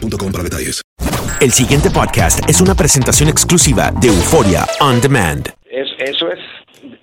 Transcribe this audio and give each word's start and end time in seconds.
boostmobile.com 0.00 0.32
para 0.32 0.44
detalles. 0.44 0.82
El 1.40 1.50
siguiente 1.50 1.90
podcast 1.90 2.48
es 2.48 2.60
una 2.60 2.74
presentación 2.74 3.28
exclusiva 3.28 3.90
de 4.00 4.08
Euforia 4.08 4.64
On 4.80 5.00
Demand. 5.00 5.48
Es, 5.68 5.88
eso 5.98 6.30
es, 6.32 6.38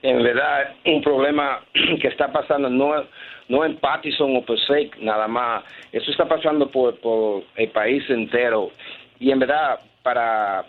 en 0.02 0.24
verdad, 0.24 0.74
un 0.86 1.02
problema 1.02 1.62
que 2.02 2.08
está 2.08 2.32
pasando 2.32 2.70
no, 2.70 3.06
no 3.48 3.66
en 3.66 3.78
Pattison 3.78 4.36
o 4.36 4.42
Passaic 4.44 4.98
nada 5.00 5.28
más. 5.28 5.64
Eso 5.92 6.10
está 6.12 6.28
pasando 6.28 6.70
por, 6.70 7.00
por 7.00 7.44
el 7.56 7.70
país 7.70 8.04
entero. 8.10 8.72
Y 9.20 9.32
en 9.32 9.40
verdad, 9.40 9.80
para 10.02 10.66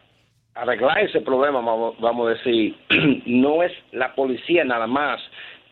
arreglar 0.55 0.99
ese 1.01 1.21
problema, 1.21 1.61
vamos, 1.61 1.97
vamos 1.99 2.27
a 2.29 2.31
decir, 2.35 2.77
no 3.27 3.63
es 3.63 3.73
la 3.93 4.15
policía 4.15 4.65
nada 4.65 4.87
más 4.87 5.21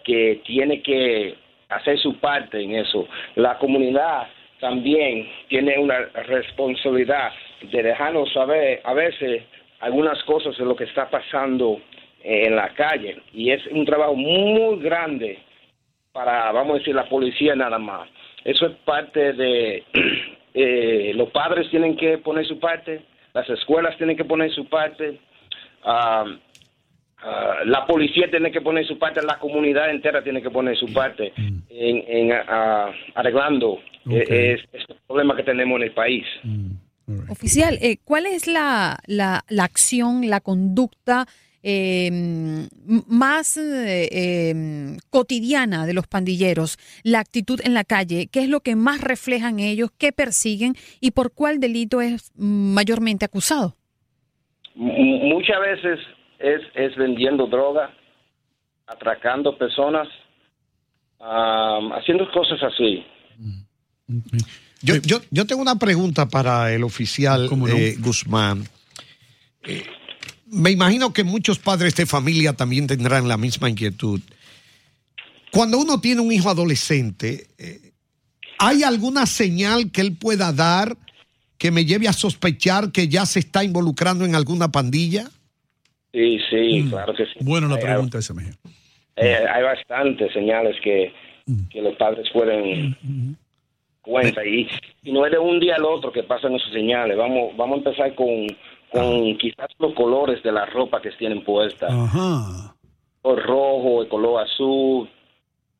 que 0.05 0.41
tiene 0.47 0.83
que 0.83 1.37
hacer 1.69 1.99
su 1.99 2.19
parte 2.19 2.61
en 2.61 2.75
eso. 2.75 3.07
La 3.35 3.59
comunidad 3.59 4.27
también 4.63 5.29
tiene 5.49 5.77
una 5.77 5.99
responsabilidad 6.25 7.33
de 7.63 7.83
dejarnos 7.83 8.33
saber 8.33 8.81
a 8.85 8.95
veces 8.95 9.43
algunas 9.81 10.23
cosas 10.23 10.57
de 10.57 10.65
lo 10.65 10.77
que 10.77 10.85
está 10.85 11.11
pasando 11.11 11.81
en 12.23 12.55
la 12.55 12.69
calle 12.69 13.21
y 13.33 13.51
es 13.51 13.67
un 13.67 13.85
trabajo 13.85 14.15
muy 14.15 14.81
grande 14.81 15.41
para, 16.13 16.53
vamos 16.53 16.77
a 16.77 16.79
decir, 16.79 16.95
la 16.95 17.09
policía 17.09 17.57
nada 17.57 17.81
más. 17.81 18.09
Eso 18.45 18.67
es 18.67 18.73
parte 18.85 19.33
de, 19.33 19.83
eh, 20.55 21.13
los 21.17 21.31
padres 21.31 21.69
tienen 21.71 21.97
que 21.97 22.19
poner 22.19 22.47
su 22.47 22.61
parte, 22.61 23.03
las 23.35 23.51
escuelas 23.51 23.97
tienen 23.97 24.17
que 24.17 24.25
poner 24.25 24.53
su 24.53 24.69
parte, 24.69 25.19
ah, 25.83 26.25
ah, 27.23 27.57
la 27.65 27.87
policía 27.87 28.31
tiene 28.31 28.51
que 28.53 28.61
poner 28.61 28.87
su 28.87 28.99
parte, 28.99 29.21
la 29.23 29.39
comunidad 29.39 29.91
entera 29.91 30.23
tiene 30.23 30.43
que 30.43 30.51
poner 30.51 30.77
su 30.77 30.93
parte 30.93 31.33
en, 31.37 32.05
en 32.09 32.33
ah, 32.33 32.91
arreglando 33.15 33.79
eh, 34.11 34.57
es- 34.59 34.69
este 34.81 34.95
problema 35.07 35.37
que 35.37 35.43
tenemos 35.45 35.77
en 35.77 35.83
el 35.85 35.93
país. 35.93 36.25
Oficial, 37.29 37.79
eh, 37.83 37.99
¿cuál 38.05 38.27
es 38.27 38.47
la, 38.47 38.99
la, 39.07 39.45
la 39.49 39.65
acción, 39.65 40.29
la 40.31 40.41
conducta 40.41 41.27
eh, 41.65 42.07
m- 42.07 42.69
más 43.07 43.57
eh, 43.57 44.09
eh, 44.11 44.97
cotidiana 45.11 45.85
de 45.87 45.95
los 45.95 46.07
pandilleros? 46.07 46.79
La 47.03 47.19
actitud 47.21 47.61
en 47.65 47.75
la 47.75 47.85
calle, 47.85 48.29
¿qué 48.33 48.41
es 48.41 48.49
lo 48.49 48.61
que 48.61 48.77
más 48.77 49.01
reflejan 49.01 49.59
ellos? 49.59 49.91
¿Qué 49.99 50.13
persiguen? 50.13 50.75
¿Y 51.01 51.11
por 51.11 51.33
cuál 51.33 51.61
delito 51.61 52.01
es 52.01 52.31
mm, 52.37 52.73
mayormente 52.75 53.25
acusado? 53.25 53.77
M- 54.77 55.25
muchas 55.35 55.61
veces 55.61 55.99
es, 56.43 56.61
es 56.75 56.97
vendiendo 56.97 57.47
droga, 57.47 57.95
atracando 58.87 59.57
personas, 59.57 60.09
haciendo 61.21 62.31
cosas 62.33 62.61
así. 62.63 63.05
Yo, 64.83 64.97
yo, 64.97 65.23
yo 65.31 65.47
tengo 65.47 65.63
una 65.63 65.79
pregunta 65.79 66.29
para 66.29 66.73
el 66.73 66.83
oficial 66.83 67.49
eh, 67.69 67.97
Guzmán. 68.01 68.69
Eh, 69.63 69.85
me 70.47 70.71
imagino 70.71 71.13
que 71.13 71.23
muchos 71.23 71.59
padres 71.59 71.95
de 71.95 72.05
familia 72.05 72.53
también 72.53 72.87
tendrán 72.87 73.29
la 73.29 73.37
misma 73.37 73.71
inquietud. 73.71 74.21
Cuando 75.53 75.79
uno 75.79 76.01
tiene 76.01 76.21
un 76.21 76.33
hijo 76.33 76.51
adolescente, 76.51 77.47
eh, 77.59 77.93
¿hay 78.59 78.83
alguna 78.83 79.27
señal 79.27 79.93
que 79.93 80.01
él 80.01 80.17
pueda 80.17 80.53
dar 80.53 80.97
que 81.59 81.71
me 81.71 81.85
lleve 81.85 82.09
a 82.09 82.13
sospechar 82.13 82.91
que 82.91 83.07
ya 83.07 83.25
se 83.25 83.39
está 83.39 83.63
involucrando 83.63 84.25
en 84.25 84.35
alguna 84.35 84.73
pandilla? 84.73 85.31
Sí, 86.13 86.39
sí, 86.51 86.87
claro 86.91 87.15
que 87.15 87.25
sí. 87.27 87.33
Bueno, 87.41 87.69
la 87.69 87.77
Hay- 87.77 87.83
pregunta 87.83 88.19
esa, 88.19 88.35
mejor. 88.35 88.55
eh, 89.17 89.45
hay 89.51 89.63
bastantes 89.63 90.33
señales 90.33 90.77
que, 90.83 91.13
que 91.71 91.81
los 91.83 91.97
padres 91.97 92.29
pueden 92.33 92.97
cuenta 94.03 94.45
y, 94.45 94.69
y 95.05 95.13
no 95.13 95.25
es 95.25 95.33
de 95.33 95.39
un 95.39 95.61
día 95.61 95.77
al 95.77 95.85
otro 95.85 96.11
que 96.13 96.23
pasan 96.23 96.55
esas 96.55 96.73
señales. 96.73 97.17
Vamos, 97.17 97.57
vamos 97.57 97.77
a 97.77 97.79
empezar 97.79 98.15
con, 98.15 98.47
con 98.91 99.37
quizás 99.39 99.69
los 99.79 99.95
colores 99.95 100.43
de 100.43 100.53
la 100.53 100.67
ropa 100.67 101.01
que 101.01 101.11
tienen 101.13 101.43
puesta. 101.45 101.87
Ajá. 101.89 102.75
color 103.23 103.43
rojo, 103.47 104.03
el 104.03 104.09
color 104.09 104.43
azul, 104.45 105.09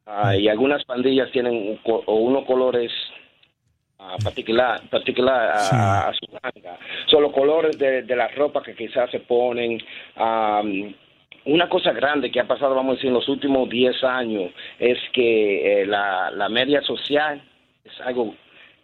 ah, 0.07 0.37
y 0.37 0.49
algunas 0.49 0.85
pandillas 0.85 1.31
tienen 1.33 1.79
o 1.85 2.15
unos 2.15 2.45
colores 2.47 2.91
particular, 4.23 4.81
particular 4.91 5.51
a, 5.51 6.09
a 6.09 6.13
su 6.15 6.27
manga. 6.33 6.79
Son 7.07 7.23
los 7.23 7.33
colores 7.33 7.79
de, 7.79 8.03
de 8.03 8.17
la 8.17 8.29
ropa 8.29 8.63
que 8.63 8.75
quizás 8.75 9.11
se 9.11 9.21
ponen. 9.21 9.81
am, 10.17 10.95
una 11.45 11.69
cosa 11.69 11.93
grande 11.93 12.31
que 12.31 12.41
ha 12.41 12.47
pasado, 12.47 12.75
vamos 12.75 12.93
a 12.93 12.95
decir, 12.95 13.09
en 13.09 13.15
los 13.15 13.29
últimos 13.29 13.69
10 13.69 14.05
años 14.05 14.53
es 14.79 14.99
que 15.13 15.83
eh, 15.83 15.87
la, 15.87 16.31
la 16.31 16.49
media 16.49 16.81
social 16.83 17.43
es 17.85 18.01
algo 18.03 18.35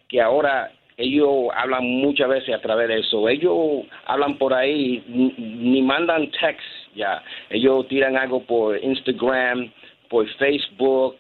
que 0.09 0.21
ahora 0.21 0.73
ellos 0.97 1.47
hablan 1.55 1.85
muchas 1.85 2.29
veces 2.29 2.55
a 2.55 2.61
través 2.61 2.89
de 2.89 2.99
eso. 2.99 3.29
Ellos 3.29 3.87
hablan 4.05 4.37
por 4.37 4.53
ahí, 4.53 5.05
ni, 5.07 5.33
ni 5.39 5.83
mandan 5.83 6.31
text 6.33 6.67
ya. 6.97 7.23
Ellos 7.49 7.87
tiran 7.87 8.17
algo 8.17 8.43
por 8.43 8.77
Instagram, 8.83 9.71
por 10.11 10.29
Facebook. 10.35 11.17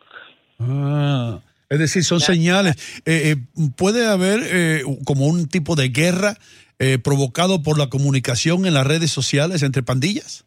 Ah, 0.58 1.38
es 1.70 1.78
decir, 1.78 2.04
son 2.04 2.20
señales. 2.20 2.76
Eh, 3.04 3.34
eh, 3.34 3.36
puede 3.76 4.06
haber 4.06 4.40
eh, 4.44 4.82
como 5.04 5.26
un 5.26 5.48
tipo 5.48 5.76
de 5.76 5.88
guerra 5.90 6.36
eh, 6.78 6.98
provocado 6.98 7.62
por 7.62 7.78
la 7.78 7.88
comunicación 7.88 8.64
en 8.66 8.74
las 8.74 8.86
redes 8.86 9.10
sociales 9.10 9.62
entre 9.62 9.82
pandillas. 9.82 10.44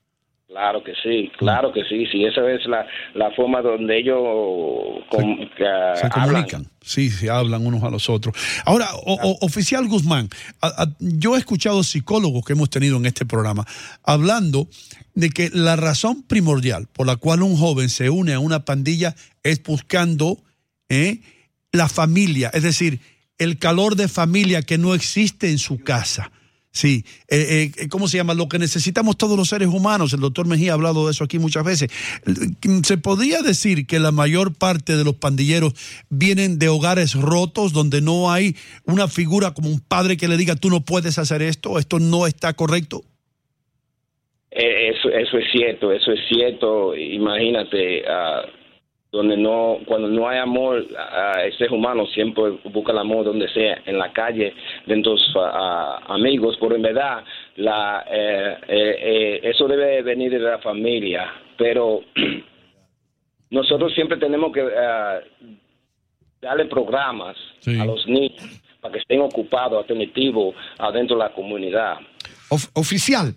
Claro 0.48 0.84
que 0.84 0.92
sí, 1.02 1.32
claro 1.40 1.72
que 1.72 1.82
sí, 1.86 2.06
sí, 2.12 2.26
esa 2.26 2.42
es 2.52 2.66
la, 2.68 2.86
la 3.16 3.32
forma 3.32 3.62
donde 3.62 3.98
ellos 4.00 4.20
com- 5.10 5.38
que, 5.58 5.64
Se 5.96 6.08
hablan. 6.08 6.10
comunican. 6.12 6.68
Sí, 6.82 7.10
se 7.10 7.30
hablan 7.30 7.66
unos 7.66 7.82
a 7.84 7.90
los 7.90 8.10
otros. 8.10 8.36
Ahora, 8.66 8.88
o- 9.06 9.14
o- 9.14 9.46
oficial 9.46 9.88
Guzmán, 9.88 10.28
a- 10.62 10.68
a- 10.84 10.88
yo 11.00 11.36
he 11.36 11.40
escuchado 11.40 11.84
psicólogos 11.84 12.44
que 12.44 12.52
hemos 12.52 12.70
tenido 12.70 12.98
en 12.98 13.06
este 13.06 13.26
programa 13.26 13.66
hablando 14.04 14.68
de 15.16 15.30
que 15.30 15.50
la 15.54 15.78
razón 15.78 16.24
primordial 16.24 16.88
por 16.92 17.08
la 17.08 17.16
cual 17.16 17.44
un 17.44 17.56
joven 17.56 17.88
se 17.88 18.10
une 18.10 18.34
a 18.34 18.40
una 18.40 18.66
pandilla 18.66 19.16
es 19.44 19.64
buscando 19.64 20.38
eh, 20.92 21.20
la 21.72 21.88
familia, 21.88 22.52
es 22.54 22.64
decir, 22.64 23.00
el 23.38 23.58
calor 23.58 23.96
de 23.96 24.10
familia 24.10 24.62
que 24.62 24.78
no 24.78 24.94
existe 24.94 25.50
en 25.50 25.58
su 25.58 25.80
casa. 25.80 26.32
Sí, 26.74 27.06
eh, 27.30 27.72
eh, 27.78 27.88
¿cómo 27.90 28.10
se 28.10 28.18
llama? 28.18 28.34
Lo 28.34 28.50
que 28.50 28.60
necesitamos 28.60 29.18
todos 29.18 29.38
los 29.38 29.48
seres 29.48 29.70
humanos, 29.70 30.12
el 30.12 30.20
doctor 30.20 30.48
Mejía 30.48 30.72
ha 30.72 30.76
hablado 30.76 31.06
de 31.06 31.12
eso 31.12 31.24
aquí 31.24 31.40
muchas 31.40 31.64
veces. 31.64 31.90
¿Se 32.84 32.98
podría 32.98 33.42
decir 33.42 33.88
que 33.88 34.00
la 34.00 34.12
mayor 34.12 34.54
parte 34.58 34.98
de 34.98 35.06
los 35.06 35.16
pandilleros 35.16 35.74
vienen 36.10 36.60
de 36.60 36.68
hogares 36.68 37.16
rotos 37.16 37.72
donde 37.72 38.02
no 38.02 38.32
hay 38.32 38.58
una 38.86 39.08
figura 39.08 39.54
como 39.54 39.70
un 39.70 39.80
padre 39.80 40.18
que 40.18 40.28
le 40.28 40.36
diga 40.36 40.58
tú 40.58 40.70
no 40.70 40.82
puedes 40.82 41.18
hacer 41.18 41.42
esto, 41.42 41.80
esto 41.80 42.00
no 42.00 42.28
está 42.28 42.54
correcto? 42.54 43.04
Eso, 44.52 45.10
eso 45.10 45.38
es 45.38 45.46
cierto, 45.54 45.94
eso 45.94 46.12
es 46.12 46.20
cierto. 46.28 46.96
Imagínate, 46.96 48.04
uh, 48.04 48.61
donde 49.12 49.36
no, 49.36 49.80
cuando 49.86 50.08
no 50.08 50.30
hay 50.30 50.40
amor 50.40 50.86
a 50.98 51.44
ese 51.44 51.68
humano 51.68 52.06
siempre 52.08 52.52
busca 52.72 52.94
el 52.94 53.00
amor 53.00 53.26
donde 53.26 53.50
sea, 53.50 53.82
en 53.86 53.98
la 53.98 54.14
calle, 54.14 54.54
dentro 54.86 55.14
de 55.14 55.20
sus 55.20 55.36
amigos, 56.08 56.58
pero 56.62 56.76
en 56.76 56.82
verdad 56.82 57.24
la, 57.58 58.06
eh, 58.10 58.58
eh, 58.70 58.96
eh, 59.00 59.40
eso 59.44 59.68
debe 59.68 60.02
venir 60.02 60.32
de 60.32 60.40
la 60.40 60.60
familia, 60.60 61.30
pero 61.58 62.00
nosotros 63.50 63.94
siempre 63.94 64.18
tenemos 64.18 64.54
que 64.54 64.64
darle 66.42 66.66
programas 66.66 67.36
a 67.68 67.86
los 67.86 68.08
niños 68.08 68.62
para 68.80 68.94
que 68.94 69.00
estén 69.00 69.20
ocupados, 69.20 69.84
atentivos 69.84 70.56
adentro 70.80 71.18
de 71.18 71.24
la 71.24 71.34
comunidad. 71.34 71.98
oficial, 72.74 73.36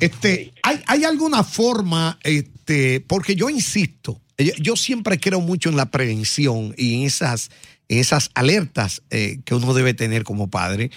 este, 0.00 0.52
¿hay, 0.62 0.78
¿hay 0.86 1.02
alguna 1.02 1.42
forma, 1.42 2.16
este, 2.22 3.04
porque 3.06 3.34
yo 3.34 3.50
insisto, 3.50 4.20
yo 4.38 4.76
siempre 4.76 5.18
creo 5.18 5.40
mucho 5.40 5.68
en 5.68 5.76
la 5.76 5.90
prevención 5.90 6.74
y 6.76 6.94
en 6.94 7.02
esas, 7.02 7.50
esas 7.88 8.30
alertas 8.34 9.02
eh, 9.10 9.40
que 9.44 9.54
uno 9.54 9.74
debe 9.74 9.94
tener 9.94 10.24
como 10.24 10.48
padre. 10.48 10.90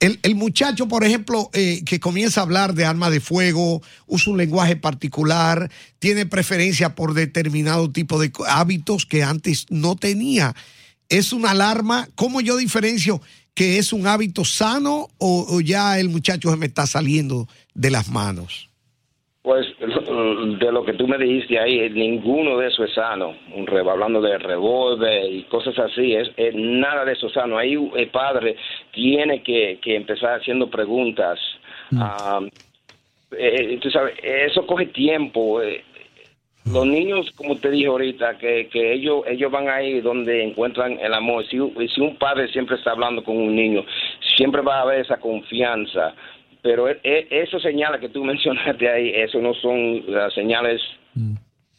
El, 0.00 0.34
muchacho, 0.34 0.88
por 0.88 1.04
ejemplo, 1.04 1.50
eh, 1.52 1.82
que 1.84 2.00
comienza 2.00 2.40
a 2.40 2.44
hablar 2.44 2.72
de 2.72 2.86
arma 2.86 3.10
de 3.10 3.20
fuego, 3.20 3.82
usa 4.06 4.32
un 4.32 4.38
lenguaje 4.38 4.74
particular, 4.74 5.70
tiene 5.98 6.24
preferencia 6.24 6.94
por 6.94 7.12
determinado 7.12 7.90
tipo 7.90 8.18
de 8.18 8.32
hábitos 8.48 9.04
que 9.04 9.22
antes 9.22 9.66
no 9.68 9.96
tenía. 9.96 10.56
¿Es 11.10 11.34
una 11.34 11.50
alarma? 11.50 12.08
¿Cómo 12.14 12.40
yo 12.40 12.56
diferencio 12.56 13.20
que 13.52 13.76
es 13.76 13.92
un 13.92 14.06
hábito 14.06 14.46
sano 14.46 15.08
o 15.18 15.60
ya 15.60 15.98
el 15.98 16.08
muchacho 16.08 16.50
se 16.50 16.56
me 16.56 16.66
está 16.66 16.86
saliendo 16.86 17.46
de 17.74 17.90
las 17.90 18.08
manos? 18.08 18.69
Pues 19.42 19.66
de 19.78 20.70
lo 20.70 20.84
que 20.84 20.92
tú 20.92 21.08
me 21.08 21.16
dijiste 21.16 21.58
ahí, 21.58 21.88
ninguno 21.88 22.58
de 22.58 22.68
eso 22.68 22.84
es 22.84 22.92
sano. 22.92 23.34
Un 23.54 23.66
hablando 23.88 24.20
de 24.20 24.36
revólver 24.36 25.32
y 25.32 25.44
cosas 25.44 25.78
así, 25.78 26.14
es, 26.14 26.30
nada 26.54 27.06
de 27.06 27.12
eso 27.12 27.28
es 27.28 27.32
sano. 27.32 27.56
Ahí 27.56 27.74
el 27.96 28.08
padre 28.08 28.56
tiene 28.92 29.42
que, 29.42 29.78
empezar 29.82 30.40
haciendo 30.40 30.68
preguntas. 30.68 31.38
Mm. 31.90 32.02
Ah, 32.02 32.40
eh, 33.32 33.78
tú 33.80 33.90
sabes, 33.90 34.14
eso 34.22 34.66
coge 34.66 34.86
tiempo. 34.86 35.62
Eh, 35.62 35.84
los 36.70 36.86
niños, 36.86 37.30
como 37.34 37.56
te 37.56 37.70
dije 37.70 37.86
ahorita, 37.86 38.36
que, 38.36 38.68
que 38.68 38.92
ellos 38.92 39.24
ellos 39.26 39.50
van 39.50 39.70
ahí 39.70 40.02
donde 40.02 40.44
encuentran 40.44 40.98
el 41.00 41.14
amor. 41.14 41.46
Si, 41.46 41.56
si 41.94 42.00
un 42.02 42.16
padre 42.16 42.48
siempre 42.48 42.76
está 42.76 42.90
hablando 42.90 43.24
con 43.24 43.38
un 43.38 43.56
niño, 43.56 43.86
siempre 44.36 44.60
va 44.60 44.80
a 44.80 44.82
haber 44.82 45.00
esa 45.00 45.16
confianza 45.16 46.14
pero 46.62 46.88
e, 46.88 47.00
e, 47.02 47.26
esas 47.30 47.62
señales 47.62 48.00
que 48.00 48.08
tú 48.08 48.24
mencionaste 48.24 48.88
ahí, 48.88 49.10
eso 49.14 49.38
no 49.40 49.54
son 49.54 50.04
las 50.12 50.32
señales 50.34 50.80
mm. 51.14 51.34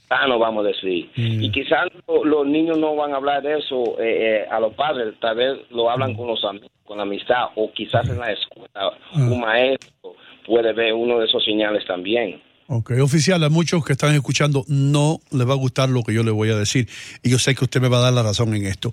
sanos, 0.08 0.40
vamos 0.40 0.66
a 0.66 0.70
decir. 0.70 1.10
Mm. 1.16 1.44
Y 1.44 1.52
quizás 1.52 1.88
los 2.24 2.48
niños 2.48 2.78
no 2.78 2.96
van 2.96 3.14
a 3.14 3.18
hablar 3.18 3.42
de 3.42 3.60
eso 3.60 4.00
eh, 4.00 4.44
eh, 4.44 4.48
a 4.50 4.60
los 4.60 4.74
padres, 4.74 5.16
tal 5.20 5.36
vez 5.36 5.58
lo 5.70 5.90
hablan 5.90 6.16
con 6.16 6.28
los 6.28 6.44
amigos, 6.44 6.70
con 6.84 6.98
la 6.98 7.04
amistad, 7.04 7.50
o 7.56 7.72
quizás 7.72 8.08
en 8.10 8.20
la 8.20 8.32
escuela 8.32 8.70
ah. 8.76 8.94
un 9.16 9.40
maestro 9.40 10.16
puede 10.46 10.74
ver 10.74 10.94
uno 10.94 11.20
de 11.20 11.26
esos 11.26 11.44
señales 11.44 11.86
también. 11.86 12.42
Ok, 12.74 12.92
oficial, 13.02 13.44
a 13.44 13.50
muchos 13.50 13.84
que 13.84 13.92
están 13.92 14.16
escuchando 14.16 14.64
no 14.70 15.20
les 15.32 15.46
va 15.46 15.52
a 15.52 15.58
gustar 15.58 15.90
lo 15.90 16.04
que 16.04 16.14
yo 16.14 16.24
le 16.24 16.32
voy 16.32 16.52
a 16.52 16.56
decir. 16.56 16.88
Y 17.22 17.30
yo 17.30 17.38
sé 17.38 17.54
que 17.54 17.66
usted 17.66 17.82
me 17.82 17.90
va 17.90 17.98
a 17.98 18.02
dar 18.02 18.14
la 18.14 18.24
razón 18.24 18.54
en 18.56 18.66
esto. 18.66 18.92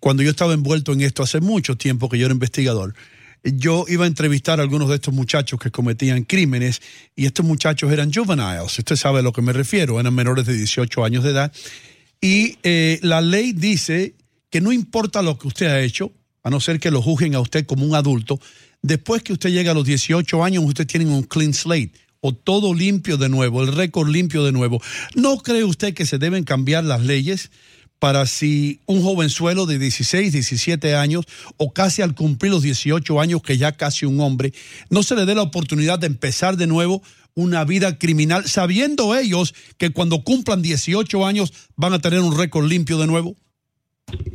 Cuando 0.00 0.22
yo 0.22 0.30
estaba 0.30 0.54
envuelto 0.54 0.94
en 0.94 1.02
esto 1.02 1.22
hace 1.22 1.40
mucho 1.40 1.76
tiempo 1.76 2.08
que 2.08 2.16
yo 2.16 2.24
era 2.24 2.32
investigador, 2.32 2.94
yo 3.42 3.84
iba 3.88 4.04
a 4.04 4.08
entrevistar 4.08 4.60
a 4.60 4.62
algunos 4.62 4.88
de 4.88 4.96
estos 4.96 5.14
muchachos 5.14 5.58
que 5.60 5.70
cometían 5.70 6.24
crímenes 6.24 6.80
y 7.14 7.26
estos 7.26 7.44
muchachos 7.44 7.92
eran 7.92 8.12
juveniles, 8.12 8.78
usted 8.78 8.96
sabe 8.96 9.20
a 9.20 9.22
lo 9.22 9.32
que 9.32 9.42
me 9.42 9.52
refiero, 9.52 10.00
eran 10.00 10.14
menores 10.14 10.46
de 10.46 10.54
18 10.54 11.04
años 11.04 11.24
de 11.24 11.30
edad. 11.30 11.52
Y 12.20 12.58
eh, 12.62 12.98
la 13.02 13.20
ley 13.20 13.52
dice 13.52 14.14
que 14.50 14.60
no 14.60 14.72
importa 14.72 15.22
lo 15.22 15.38
que 15.38 15.48
usted 15.48 15.66
ha 15.66 15.80
hecho, 15.80 16.12
a 16.42 16.50
no 16.50 16.60
ser 16.60 16.80
que 16.80 16.90
lo 16.90 17.02
juzguen 17.02 17.34
a 17.34 17.40
usted 17.40 17.66
como 17.66 17.84
un 17.84 17.94
adulto, 17.94 18.40
después 18.82 19.22
que 19.22 19.32
usted 19.32 19.50
llega 19.50 19.72
a 19.72 19.74
los 19.74 19.84
18 19.84 20.44
años, 20.44 20.64
usted 20.64 20.86
tiene 20.86 21.06
un 21.06 21.22
clean 21.22 21.54
slate 21.54 21.92
o 22.20 22.32
todo 22.32 22.74
limpio 22.74 23.16
de 23.16 23.28
nuevo, 23.28 23.62
el 23.62 23.72
récord 23.72 24.08
limpio 24.08 24.44
de 24.44 24.52
nuevo. 24.52 24.82
¿No 25.14 25.38
cree 25.38 25.64
usted 25.64 25.94
que 25.94 26.06
se 26.06 26.18
deben 26.18 26.44
cambiar 26.44 26.84
las 26.84 27.02
leyes? 27.02 27.50
Para 27.98 28.26
si 28.26 28.80
un 28.86 29.02
jovenzuelo 29.02 29.66
de 29.66 29.78
16, 29.78 30.32
17 30.32 30.94
años 30.94 31.24
o 31.56 31.72
casi 31.72 32.02
al 32.02 32.14
cumplir 32.14 32.52
los 32.52 32.62
18 32.62 33.20
años, 33.20 33.42
que 33.42 33.56
ya 33.56 33.72
casi 33.72 34.06
un 34.06 34.20
hombre, 34.20 34.52
no 34.90 35.02
se 35.02 35.16
le 35.16 35.24
dé 35.24 35.34
la 35.34 35.42
oportunidad 35.42 35.98
de 35.98 36.06
empezar 36.06 36.56
de 36.56 36.66
nuevo 36.66 37.02
una 37.34 37.64
vida 37.64 37.98
criminal, 37.98 38.44
sabiendo 38.44 39.16
ellos 39.16 39.54
que 39.78 39.92
cuando 39.92 40.24
cumplan 40.24 40.60
18 40.60 41.24
años 41.24 41.70
van 41.76 41.92
a 41.92 42.00
tener 42.00 42.20
un 42.20 42.36
récord 42.36 42.66
limpio 42.66 42.98
de 42.98 43.06
nuevo? 43.06 43.34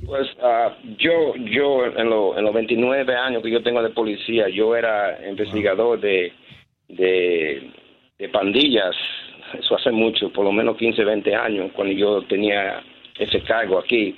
Pues 0.05 0.27
ah, 0.41 0.77
yo, 0.99 1.35
yo 1.35 1.85
en, 1.85 1.99
en, 1.99 2.09
los 2.43 2.53
29 2.53 3.15
años 3.15 3.43
que 3.43 3.51
yo 3.51 3.61
tengo 3.61 3.81
de 3.81 3.89
policía, 3.89 4.47
yo 4.49 4.75
era 4.75 5.19
investigador 5.27 5.99
de, 5.99 6.31
de, 6.87 7.71
de 8.19 8.29
pandillas, 8.29 8.95
eso 9.59 9.75
hace 9.75 9.91
mucho, 9.91 10.31
por 10.31 10.45
lo 10.45 10.51
menos 10.51 10.77
15, 10.77 11.03
20 11.03 11.35
años, 11.35 11.71
cuando 11.75 11.93
yo 11.93 12.21
tenía 12.27 12.83
ese 13.17 13.41
cargo 13.41 13.79
aquí. 13.79 14.15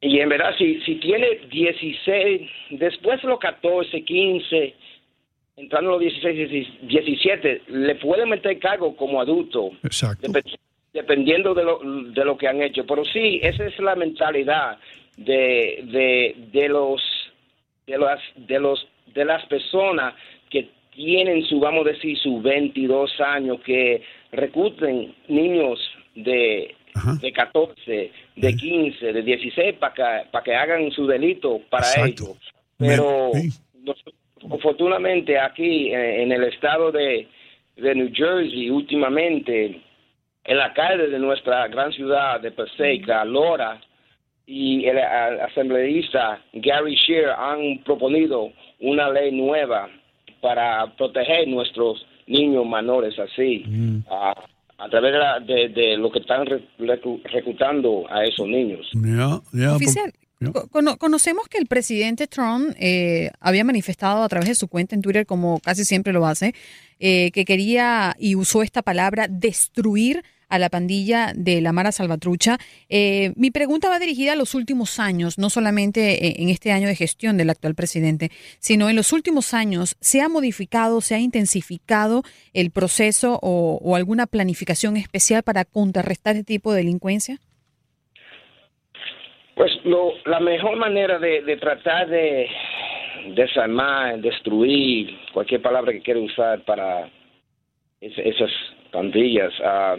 Y 0.00 0.18
en 0.18 0.28
verdad, 0.28 0.54
si, 0.56 0.80
si 0.80 0.96
tiene 0.96 1.40
16, 1.50 2.50
después 2.70 3.20
de 3.20 3.28
los 3.28 3.38
14, 3.38 4.02
15, 4.02 4.74
entrando 5.56 5.90
a 5.90 5.92
los 5.94 6.00
16, 6.00 6.68
17, 6.82 7.62
le 7.68 7.94
pueden 7.96 8.30
meter 8.30 8.58
cargo 8.58 8.96
como 8.96 9.20
adulto. 9.20 9.70
Exacto. 9.82 10.28
dependiendo 10.92 11.54
de 11.54 11.64
lo, 11.64 11.80
de 11.80 12.24
lo 12.24 12.36
que 12.38 12.48
han 12.48 12.62
hecho. 12.62 12.86
Pero 12.86 13.04
sí, 13.04 13.40
esa 13.42 13.66
es 13.66 13.78
la 13.78 13.94
mentalidad 13.94 14.78
de, 15.16 15.84
de, 15.84 16.34
de 16.52 16.68
los 16.68 17.02
de 17.86 17.98
las 17.98 18.20
de 18.36 18.58
los 18.58 18.86
de 19.14 19.24
las 19.24 19.44
personas 19.46 20.14
que 20.48 20.68
tienen 20.94 21.44
su 21.44 21.60
vamos 21.60 21.86
a 21.86 21.90
decir 21.90 22.16
su 22.18 22.40
22 22.40 23.20
años 23.20 23.60
que 23.64 24.02
recluten 24.32 25.14
niños 25.28 25.78
de 26.14 26.74
de 27.20 27.32
14, 27.32 28.12
de 28.36 28.56
15, 28.56 29.12
de 29.12 29.22
16 29.22 29.76
para 29.76 29.94
que, 29.94 30.30
para 30.30 30.44
que 30.44 30.54
hagan 30.54 30.90
su 30.90 31.06
delito 31.06 31.60
para 31.70 31.86
ellos. 32.06 32.36
Pero 32.76 33.32
afortunadamente 34.50 35.38
aquí 35.38 35.92
en, 35.92 36.32
el 36.32 36.44
estado 36.44 36.90
de, 36.90 37.28
de 37.76 37.94
New 37.94 38.10
Jersey 38.12 38.70
últimamente 38.70 39.80
el 40.44 40.60
alcalde 40.60 41.08
de 41.08 41.18
nuestra 41.18 41.68
gran 41.68 41.92
ciudad 41.92 42.40
de 42.40 42.50
Passaic, 42.50 43.06
Lora, 43.26 43.80
y 44.46 44.84
el, 44.86 44.98
asambleísta 44.98 46.42
Gary 46.54 46.96
Shear 46.96 47.36
han 47.38 47.78
proponido 47.84 48.50
una 48.80 49.08
ley 49.10 49.30
nueva 49.30 49.88
para 50.40 50.86
proteger 50.96 51.46
nuestros 51.46 52.04
niños 52.26 52.66
menores 52.66 53.16
así. 53.18 53.62
Mm. 53.66 53.98
Ah, 54.10 54.34
a 54.80 54.88
través 54.88 55.12
de, 55.46 55.96
lo 55.98 56.10
que 56.10 56.20
están 56.20 56.46
reclutando 57.24 58.06
a 58.10 58.24
esos 58.24 58.46
niños. 58.46 58.90
Oficial, 59.74 60.12
conocemos 60.98 61.48
que 61.48 61.58
el 61.58 61.66
presidente 61.66 62.26
Trump 62.26 62.74
eh, 62.78 63.30
había 63.40 63.62
manifestado 63.62 64.22
a 64.22 64.28
través 64.28 64.48
de 64.48 64.54
su 64.54 64.68
cuenta 64.68 64.94
en 64.94 65.02
Twitter, 65.02 65.26
como 65.26 65.60
casi 65.60 65.84
siempre 65.84 66.14
lo 66.14 66.26
hace, 66.26 66.54
eh, 66.98 67.30
que 67.32 67.44
quería 67.44 68.16
y 68.18 68.36
usó 68.36 68.62
esta 68.62 68.80
palabra 68.80 69.26
destruir 69.28 70.24
a 70.50 70.58
la 70.58 70.68
pandilla 70.68 71.32
de 71.34 71.60
la 71.60 71.72
Mara 71.72 71.92
Salvatrucha. 71.92 72.58
Eh, 72.88 73.32
mi 73.36 73.50
pregunta 73.50 73.88
va 73.88 73.98
dirigida 73.98 74.32
a 74.32 74.36
los 74.36 74.54
últimos 74.54 74.98
años, 74.98 75.38
no 75.38 75.48
solamente 75.48 76.42
en 76.42 76.50
este 76.50 76.72
año 76.72 76.88
de 76.88 76.96
gestión 76.96 77.36
del 77.36 77.50
actual 77.50 77.74
presidente, 77.74 78.30
sino 78.58 78.90
en 78.90 78.96
los 78.96 79.12
últimos 79.12 79.54
años. 79.54 79.96
¿Se 80.00 80.20
ha 80.20 80.28
modificado, 80.28 81.00
se 81.00 81.14
ha 81.14 81.18
intensificado 81.18 82.22
el 82.52 82.70
proceso 82.70 83.38
o, 83.42 83.96
alguna 83.96 84.26
planificación 84.26 84.96
especial 84.96 85.42
para 85.42 85.64
contrarrestar 85.64 86.36
este 86.36 86.54
tipo 86.54 86.72
de 86.72 86.78
delincuencia? 86.78 87.38
Pues 89.54 89.70
la 90.24 90.40
mejor 90.40 90.76
manera 90.76 91.18
de, 91.18 91.56
tratar 91.60 92.08
de 92.08 92.48
desarmar, 93.34 94.20
destruir, 94.20 95.10
cualquier 95.32 95.60
palabra 95.60 95.92
que 95.92 96.00
quiera 96.00 96.20
usar 96.20 96.64
para 96.64 97.10
esas 98.00 98.50
pandillas, 98.90 99.52
ah, 99.62 99.96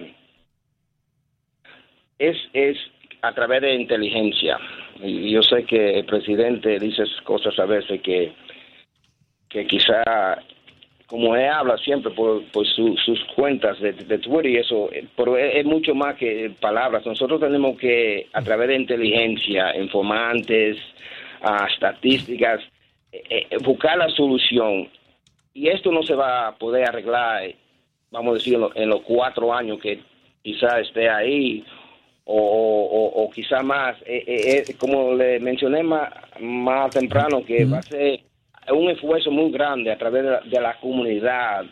es, 2.21 2.37
es 2.53 2.77
a 3.21 3.33
través 3.33 3.61
de 3.61 3.75
inteligencia. 3.75 4.57
Y 5.01 5.31
yo 5.31 5.41
sé 5.41 5.63
que 5.63 5.99
el 5.99 6.05
presidente 6.05 6.79
dice 6.79 7.03
cosas 7.23 7.57
a 7.59 7.65
veces 7.65 8.01
que, 8.01 8.33
que 9.49 9.65
quizá, 9.65 10.03
como 11.07 11.35
él 11.35 11.49
habla 11.49 11.77
siempre 11.77 12.11
por, 12.11 12.43
por 12.51 12.65
sus 12.65 13.23
cuentas 13.35 13.79
de, 13.79 13.93
Twitter 14.19 14.45
y 14.45 14.57
eso, 14.57 14.89
pero 15.15 15.37
es, 15.37 15.65
mucho 15.65 15.95
más 15.95 16.15
que 16.15 16.51
palabras. 16.59 17.05
Nosotros 17.05 17.39
tenemos 17.39 17.77
que, 17.77 18.27
a 18.33 18.41
través 18.41 18.69
de 18.69 18.75
inteligencia, 18.75 19.75
informantes, 19.75 20.77
estadísticas, 21.73 22.61
eh, 23.11 23.47
eh, 23.49 23.57
buscar 23.63 23.97
la 23.97 24.09
solución. 24.09 24.87
Y 25.53 25.67
esto 25.67 25.91
no 25.91 26.03
se 26.03 26.15
va 26.15 26.47
a 26.47 26.55
poder 26.55 26.87
arreglar, 26.87 27.51
vamos 28.09 28.31
a 28.31 28.33
decir, 28.35 28.57
en, 28.75 28.89
los 28.89 29.01
cuatro 29.01 29.53
años 29.53 29.79
que 29.79 29.99
quizá 30.43 30.79
esté 30.79 31.09
ahí 31.09 31.65
o, 32.33 33.23
o, 33.23 33.29
quizá 33.31 33.61
más. 33.61 33.97
Eh, 34.05 34.63
como 34.77 35.13
le 35.13 35.39
mencioné 35.39 35.83
más, 35.83 36.13
más 36.39 36.91
temprano, 36.91 37.43
que 37.45 37.65
va 37.65 37.79
a 37.79 37.83
ser 37.83 38.21
un 38.71 38.89
esfuerzo 38.89 39.31
muy 39.31 39.51
grande 39.51 39.91
a 39.91 39.97
través 39.97 40.23
de 40.49 40.61
la 40.61 40.79
comunidad, 40.79 41.65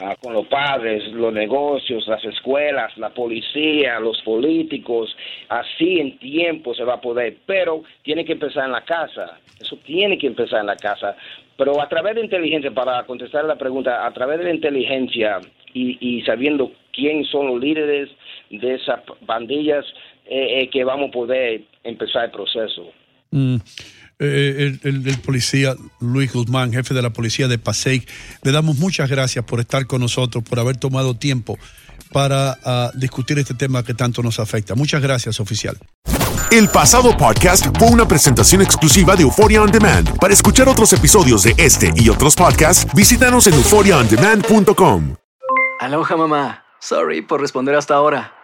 Ah, 0.00 0.16
con 0.20 0.32
los 0.32 0.48
padres, 0.48 1.06
los 1.12 1.32
negocios, 1.32 2.08
las 2.08 2.24
escuelas, 2.24 2.96
la 2.98 3.10
policía, 3.10 4.00
los 4.00 4.20
políticos. 4.22 5.16
Así 5.48 6.00
en 6.00 6.18
tiempo 6.18 6.74
se 6.74 6.82
va 6.82 6.94
a 6.94 7.00
poder, 7.00 7.36
pero 7.46 7.84
tiene 8.02 8.24
que 8.24 8.32
empezar 8.32 8.64
en 8.64 8.72
la 8.72 8.84
casa. 8.84 9.38
Eso 9.60 9.76
tiene 9.84 10.18
que 10.18 10.26
empezar 10.26 10.60
en 10.60 10.66
la 10.66 10.76
casa. 10.76 11.14
Pero 11.56 11.80
a 11.80 11.88
través 11.88 12.16
de 12.16 12.22
inteligencia, 12.22 12.72
para 12.72 13.04
contestar 13.04 13.44
la 13.44 13.54
pregunta, 13.54 14.04
a 14.04 14.12
través 14.12 14.38
de 14.38 14.44
la 14.46 14.54
inteligencia 14.54 15.38
y, 15.72 16.22
sabiendo 16.22 16.72
quién 16.92 17.24
son 17.24 17.46
los 17.46 17.60
líderes 17.60 18.10
de 18.58 18.74
esas 18.74 19.00
bandillas, 19.26 19.84
eh, 20.26 20.62
eh, 20.62 20.70
que 20.70 20.84
vamos 20.84 21.08
a 21.08 21.12
poder 21.12 21.64
empezar 21.82 22.26
el 22.26 22.30
proceso. 22.30 22.90
Mm. 23.30 23.56
Eh, 24.20 24.78
el, 24.84 25.18
policía 25.24 25.74
Luis 26.00 26.32
Guzmán, 26.32 26.72
jefe 26.72 26.94
de 26.94 27.02
la 27.02 27.10
policía 27.10 27.48
de 27.48 27.58
Pasey. 27.58 28.02
Le 28.42 28.52
damos 28.52 28.78
muchas 28.78 29.10
gracias 29.10 29.44
por 29.44 29.60
estar 29.60 29.86
con 29.86 30.00
nosotros, 30.00 30.44
por 30.44 30.60
haber 30.60 30.76
tomado 30.76 31.14
tiempo 31.14 31.58
para 32.12 32.56
ah, 32.64 32.90
discutir 32.94 33.38
este 33.38 33.54
tema 33.54 33.82
que 33.82 33.92
tanto 33.92 34.22
nos 34.22 34.38
afecta. 34.38 34.76
Muchas 34.76 35.02
gracias, 35.02 35.40
oficial. 35.40 35.76
El 36.52 36.68
pasado 36.68 37.16
podcast 37.16 37.66
fue 37.76 37.88
una 37.88 38.06
presentación 38.06 38.62
exclusiva 38.62 39.16
de 39.16 39.22
Euphoria 39.22 39.60
On 39.60 39.72
Demand. 39.72 40.16
Para 40.20 40.32
escuchar 40.32 40.68
otros 40.68 40.92
episodios 40.92 41.42
de 41.42 41.54
este 41.58 41.92
y 41.96 42.08
otros 42.08 42.36
podcasts, 42.36 42.86
visítanos 42.94 43.48
en 43.48 43.54
euphoriaondemand.com. 43.54 45.16
Aloha 45.80 46.16
mamá. 46.16 46.64
Sorry 46.78 47.22
por 47.22 47.40
responder 47.40 47.74
hasta 47.74 47.94
ahora. 47.94 48.33